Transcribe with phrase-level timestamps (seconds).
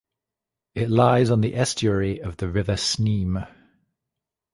[0.73, 3.45] It lies on the estuary of the River Sneem.